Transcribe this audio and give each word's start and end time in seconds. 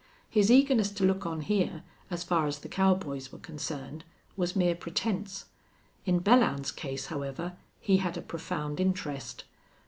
His 0.31 0.49
eagerness 0.49 0.89
to 0.93 1.05
look 1.05 1.27
on 1.27 1.41
here, 1.41 1.83
as 2.09 2.23
far 2.23 2.47
as 2.47 2.57
the 2.57 2.67
cowboys 2.67 3.31
were 3.31 3.37
concerned, 3.37 4.03
was 4.35 4.55
mere 4.55 4.73
pretense. 4.73 5.45
In 6.07 6.21
Belllounds's 6.21 6.71
case, 6.71 7.05
however, 7.05 7.55
he 7.79 7.97
had 7.97 8.17
a 8.17 8.23
profound 8.23 8.79
interest. 8.79 9.43